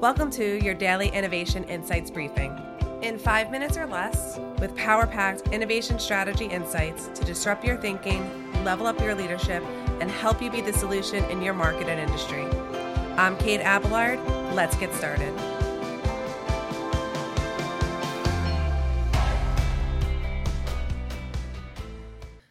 [0.00, 2.58] Welcome to your daily Innovation Insights briefing.
[3.02, 8.24] In five minutes or less, with power packed innovation strategy insights to disrupt your thinking,
[8.64, 9.62] level up your leadership,
[10.00, 12.46] and help you be the solution in your market and industry.
[13.18, 14.18] I'm Kate Abelard.
[14.54, 15.38] Let's get started.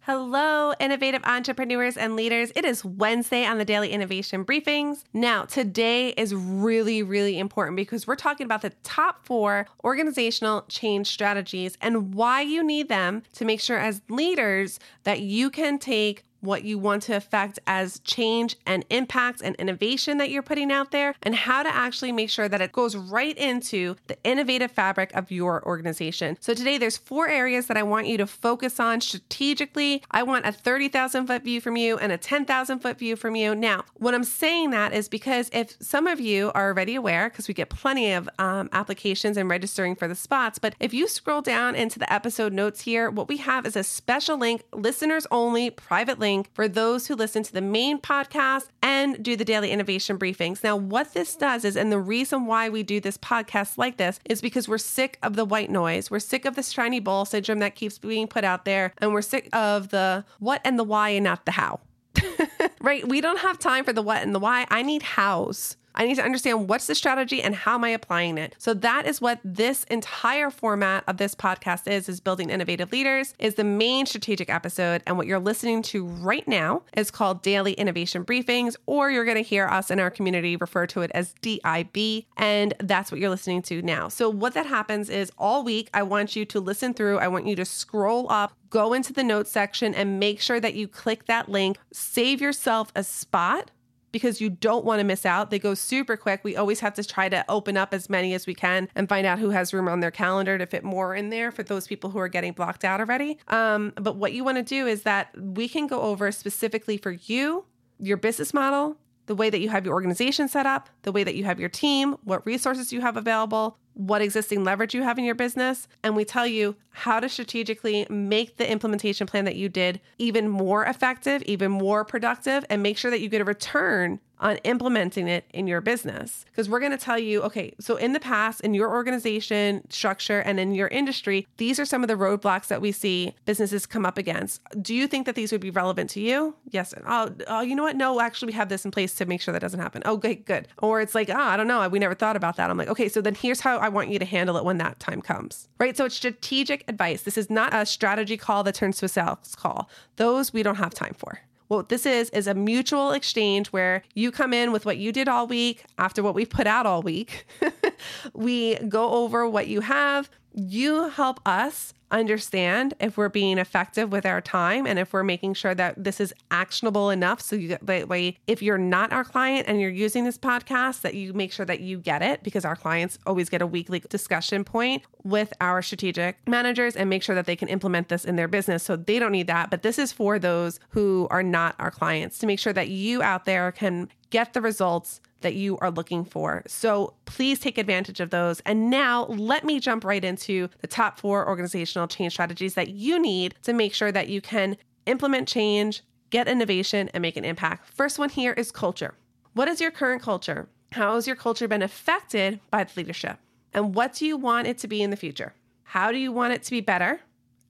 [0.00, 2.50] Hello, innovative entrepreneurs and leaders.
[2.56, 5.04] It is Wednesday on the Daily Innovation Briefings.
[5.12, 11.08] Now, today is really, really important because we're talking about the top four organizational change
[11.08, 16.24] strategies and why you need them to make sure, as leaders, that you can take
[16.40, 20.90] what you want to affect as change and impact and innovation that you're putting out
[20.90, 25.12] there, and how to actually make sure that it goes right into the innovative fabric
[25.14, 26.36] of your organization.
[26.40, 30.02] So today there's four areas that I want you to focus on strategically.
[30.10, 33.54] I want a 30,000 foot view from you and a 10,000 foot view from you.
[33.54, 37.48] Now, what I'm saying that is because if some of you are already aware, because
[37.48, 41.42] we get plenty of um, applications and registering for the spots, but if you scroll
[41.42, 45.70] down into the episode notes here, what we have is a special link, listeners only,
[45.70, 49.70] private link link for those who listen to the main podcast and do the daily
[49.70, 50.62] innovation briefings.
[50.62, 54.20] Now, what this does is, and the reason why we do this podcast like this
[54.24, 56.08] is because we're sick of the white noise.
[56.10, 59.22] We're sick of the shiny ball syndrome that keeps being put out there, and we're
[59.22, 61.80] sick of the what and the why and not the how.
[62.80, 63.06] right?
[63.08, 64.66] We don't have time for the what and the why.
[64.70, 65.76] I need hows.
[65.94, 68.54] I need to understand what's the strategy and how am I applying it.
[68.58, 73.34] So that is what this entire format of this podcast is is building innovative leaders
[73.38, 77.72] is the main strategic episode and what you're listening to right now is called Daily
[77.72, 81.34] Innovation Briefings or you're going to hear us in our community refer to it as
[81.42, 84.08] DIB and that's what you're listening to now.
[84.08, 87.46] So what that happens is all week I want you to listen through, I want
[87.46, 91.26] you to scroll up go into the notes section and make sure that you click
[91.26, 93.70] that link, save yourself a spot
[94.12, 95.50] because you don't want to miss out.
[95.50, 96.40] They go super quick.
[96.42, 99.26] We always have to try to open up as many as we can and find
[99.26, 102.10] out who has room on their calendar to fit more in there for those people
[102.10, 103.38] who are getting blocked out already.
[103.48, 107.12] Um, but what you want to do is that we can go over specifically for
[107.12, 107.64] you,
[107.98, 108.96] your business model,
[109.26, 111.68] the way that you have your organization set up, the way that you have your
[111.68, 116.16] team, what resources you have available, what existing leverage you have in your business, and
[116.16, 120.84] we tell you how to strategically make the implementation plan that you did even more
[120.84, 125.44] effective, even more productive, and make sure that you get a return on implementing it
[125.52, 126.46] in your business.
[126.46, 130.40] Because we're going to tell you, okay, so in the past, in your organization structure
[130.40, 134.06] and in your industry, these are some of the roadblocks that we see businesses come
[134.06, 134.62] up against.
[134.80, 136.54] Do you think that these would be relevant to you?
[136.70, 136.94] Yes.
[137.06, 137.96] Oh, oh you know what?
[137.96, 140.02] No, actually, we have this in place to make sure that doesn't happen.
[140.06, 140.68] Okay, good.
[140.78, 141.86] Or it's like, oh, I don't know.
[141.88, 142.70] We never thought about that.
[142.70, 145.00] I'm like, okay, so then here's how I want you to handle it when that
[145.00, 145.96] time comes, right?
[145.96, 147.22] So it's strategic advice.
[147.22, 149.88] This is not a strategy call that turns to a sales call.
[150.16, 151.40] Those we don't have time for.
[151.68, 155.28] What this is is a mutual exchange where you come in with what you did
[155.28, 157.46] all week after what we've put out all week.
[158.34, 160.28] we go over what you have.
[160.52, 165.54] You help us understand if we're being effective with our time and if we're making
[165.54, 167.40] sure that this is actionable enough.
[167.40, 171.14] So you that way, if you're not our client and you're using this podcast, that
[171.14, 174.64] you make sure that you get it because our clients always get a weekly discussion
[174.64, 178.48] point with our strategic managers and make sure that they can implement this in their
[178.48, 178.82] business.
[178.82, 179.70] So they don't need that.
[179.70, 183.22] But this is for those who are not our clients to make sure that you
[183.22, 186.62] out there can get the results that you are looking for.
[186.66, 188.60] So please take advantage of those.
[188.60, 193.18] And now let me jump right into the top four organizational change strategies that you
[193.18, 194.76] need to make sure that you can
[195.06, 197.92] implement change, get innovation, and make an impact.
[197.92, 199.14] First one here is culture.
[199.54, 200.68] What is your current culture?
[200.92, 203.38] How has your culture been affected by the leadership?
[203.72, 205.54] And what do you want it to be in the future?
[205.84, 207.20] How do you want it to be better?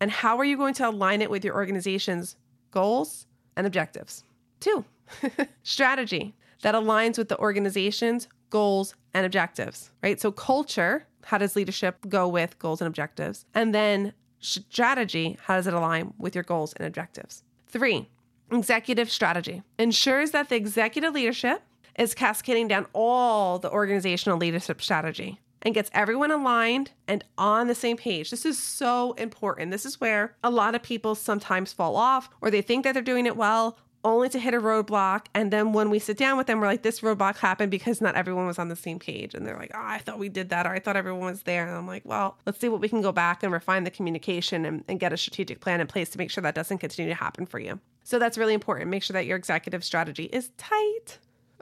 [0.00, 2.36] And how are you going to align it with your organization's
[2.70, 4.24] goals and objectives?
[4.60, 4.84] Two,
[5.62, 10.20] strategy that aligns with the organization's goals and objectives, right?
[10.20, 13.44] So, culture, how does leadership go with goals and objectives?
[13.54, 17.42] And then strategy, how does it align with your goals and objectives?
[17.68, 18.08] Three,
[18.50, 21.62] executive strategy ensures that the executive leadership
[21.98, 27.74] is cascading down all the organizational leadership strategy and gets everyone aligned and on the
[27.74, 28.30] same page.
[28.30, 29.70] This is so important.
[29.70, 33.02] This is where a lot of people sometimes fall off or they think that they're
[33.02, 35.26] doing it well only to hit a roadblock.
[35.34, 38.14] And then when we sit down with them, we're like, this roadblock happened because not
[38.14, 39.34] everyone was on the same page.
[39.34, 41.66] And they're like, oh, I thought we did that, or I thought everyone was there.
[41.66, 44.64] And I'm like, well, let's see what we can go back and refine the communication
[44.64, 47.14] and, and get a strategic plan in place to make sure that doesn't continue to
[47.14, 47.80] happen for you.
[48.02, 48.90] So that's really important.
[48.90, 51.18] Make sure that your executive strategy is tight.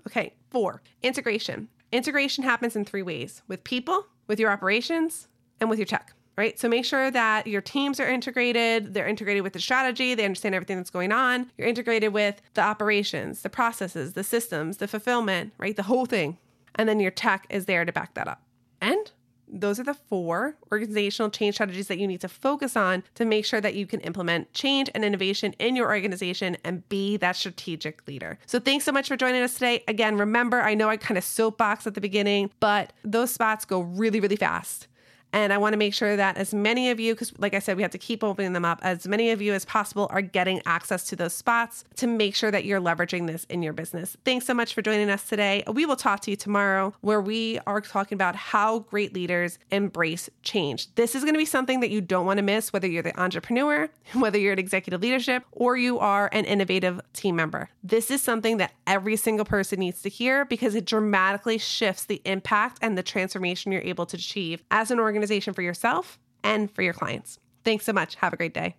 [0.06, 1.69] Okay, four, integration.
[1.90, 5.29] Integration happens in three ways with people, with your operations,
[5.61, 6.56] and with your tech right?
[6.56, 10.55] So make sure that your teams are integrated, they're integrated with the strategy, they understand
[10.55, 11.50] everything that's going on.
[11.58, 15.75] You're integrated with the operations, the processes, the systems, the fulfillment, right?
[15.75, 16.38] The whole thing.
[16.76, 18.40] And then your tech is there to back that up.
[18.81, 19.11] And
[19.49, 23.44] those are the four organizational change strategies that you need to focus on to make
[23.44, 28.06] sure that you can implement change and innovation in your organization and be that strategic
[28.06, 28.38] leader.
[28.46, 29.82] So, thanks so much for joining us today.
[29.88, 33.81] Again, remember, I know I kind of soapbox at the beginning, but those spots go
[33.81, 34.87] really, really fast.
[35.33, 37.77] And I want to make sure that as many of you, because like I said,
[37.77, 40.63] we have to keep opening them up, as many of you as possible are getting
[40.67, 44.17] access to those spots to make sure that you're leveraging this in your business.
[44.25, 45.63] Thanks so much for joining us today.
[45.71, 50.31] We will talk to you tomorrow where we are talking about how great leaders embrace
[50.43, 50.95] change.
[50.95, 53.19] This is going to be something that you don't want to miss, whether you're the
[53.21, 57.69] entrepreneur, whether you're an executive leadership, or you are an innovative team member.
[57.83, 62.23] This is something that every single person needs to hear because it dramatically shifts the
[62.25, 66.70] impact and the transformation you're able to achieve as an organization organization for yourself and
[66.70, 67.41] for your clients.
[67.65, 68.15] Thanks so much.
[68.17, 68.76] Have a great day.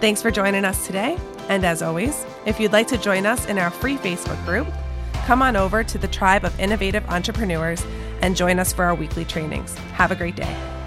[0.00, 1.18] Thanks for joining us today.
[1.50, 4.66] And as always, if you'd like to join us in our free Facebook group,
[5.26, 7.84] come on over to the Tribe of Innovative Entrepreneurs
[8.22, 9.76] and join us for our weekly trainings.
[9.92, 10.79] Have a great day.